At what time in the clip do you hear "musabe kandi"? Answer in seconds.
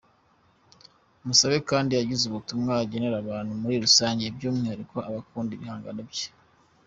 1.27-1.91